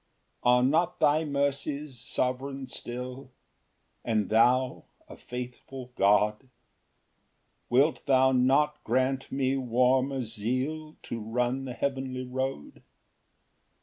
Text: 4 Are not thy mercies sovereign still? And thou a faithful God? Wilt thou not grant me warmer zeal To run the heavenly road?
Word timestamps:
4 0.41 0.51
Are 0.53 0.63
not 0.63 0.99
thy 0.99 1.23
mercies 1.25 1.99
sovereign 1.99 2.65
still? 2.65 3.29
And 4.03 4.29
thou 4.29 4.85
a 5.07 5.15
faithful 5.15 5.91
God? 5.95 6.49
Wilt 7.69 8.03
thou 8.07 8.31
not 8.31 8.83
grant 8.83 9.31
me 9.31 9.55
warmer 9.57 10.23
zeal 10.23 10.97
To 11.03 11.19
run 11.19 11.65
the 11.65 11.73
heavenly 11.73 12.25
road? 12.25 12.81